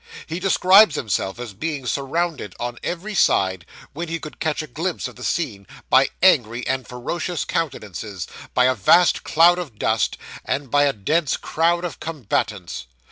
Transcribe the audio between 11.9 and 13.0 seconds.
combatants.